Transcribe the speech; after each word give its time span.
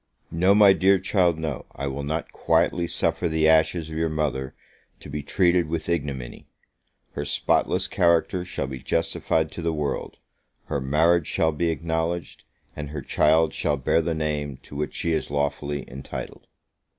No, 0.31 0.55
my 0.55 0.73
dear 0.73 0.97
child, 0.97 1.37
no; 1.37 1.67
I 1.75 1.85
will 1.85 2.01
not 2.01 2.31
quietly 2.31 2.87
suffer 2.87 3.27
the 3.29 3.47
ashes 3.47 3.87
of 3.91 3.97
your 3.99 4.09
mother 4.09 4.55
to 4.99 5.11
be 5.11 5.21
treated 5.21 5.67
with 5.67 5.87
ignominy! 5.87 6.47
her 7.11 7.23
spotless 7.23 7.87
character 7.87 8.43
shall 8.43 8.65
be 8.65 8.79
justified 8.79 9.51
to 9.51 9.61
the 9.61 9.71
world 9.71 10.17
her 10.65 10.81
marriage 10.81 11.27
shall 11.27 11.51
be 11.51 11.69
acknowledged, 11.69 12.45
and 12.75 12.89
her 12.89 13.03
child 13.03 13.53
shall 13.53 13.77
bear 13.77 14.01
the 14.01 14.15
name 14.15 14.57
to 14.63 14.75
which 14.75 14.95
she 14.95 15.11
is 15.11 15.29
lawfully 15.29 15.87
entitled. 15.87 16.47